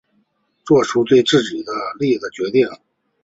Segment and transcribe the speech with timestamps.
[0.65, 2.67] 做出对自己有利的决定